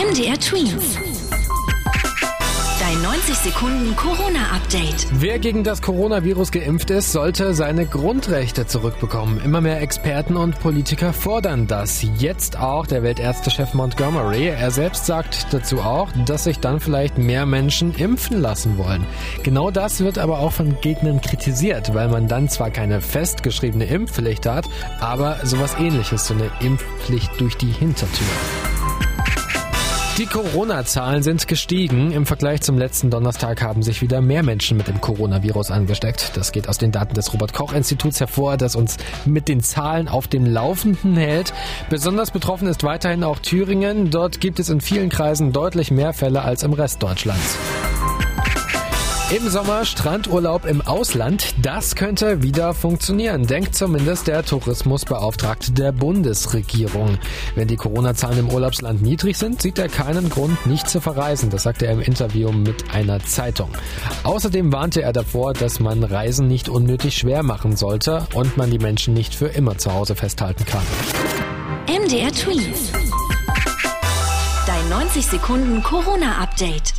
[0.00, 0.96] MDR Twins.
[2.80, 5.08] Dein 90 Sekunden Corona-Update.
[5.12, 9.42] Wer gegen das Coronavirus geimpft ist, sollte seine Grundrechte zurückbekommen.
[9.44, 12.02] Immer mehr Experten und Politiker fordern das.
[12.16, 14.46] Jetzt auch der Weltärztechef Montgomery.
[14.46, 19.04] Er selbst sagt dazu auch, dass sich dann vielleicht mehr Menschen impfen lassen wollen.
[19.42, 24.46] Genau das wird aber auch von Gegnern kritisiert, weil man dann zwar keine festgeschriebene Impfpflicht
[24.46, 24.64] hat,
[24.98, 28.26] aber sowas ähnliches, so eine Impfpflicht durch die Hintertür.
[30.20, 32.12] Die Corona-Zahlen sind gestiegen.
[32.12, 36.32] Im Vergleich zum letzten Donnerstag haben sich wieder mehr Menschen mit dem Coronavirus angesteckt.
[36.34, 40.44] Das geht aus den Daten des Robert-Koch-Instituts hervor, das uns mit den Zahlen auf dem
[40.44, 41.54] Laufenden hält.
[41.88, 44.10] Besonders betroffen ist weiterhin auch Thüringen.
[44.10, 47.56] Dort gibt es in vielen Kreisen deutlich mehr Fälle als im Rest Deutschlands.
[49.32, 57.16] Im Sommer Strandurlaub im Ausland, das könnte wieder funktionieren, denkt zumindest der Tourismusbeauftragte der Bundesregierung.
[57.54, 61.48] Wenn die Corona-Zahlen im Urlaubsland niedrig sind, sieht er keinen Grund, nicht zu verreisen.
[61.48, 63.70] Das sagte er im Interview mit einer Zeitung.
[64.24, 68.80] Außerdem warnte er davor, dass man Reisen nicht unnötig schwer machen sollte und man die
[68.80, 70.82] Menschen nicht für immer zu Hause festhalten kann.
[71.86, 72.90] MDR Twins.
[74.66, 76.94] Dein 90 Sekunden Corona-Update.